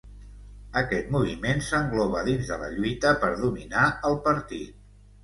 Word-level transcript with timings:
Aquest 0.79 1.11
moviment 1.15 1.61
s’engloba 1.67 2.23
dins 2.29 2.49
de 2.53 2.57
la 2.63 2.71
lluita 2.79 3.13
per 3.25 3.29
dominar 3.43 3.85
el 4.11 4.19
partit. 4.25 4.73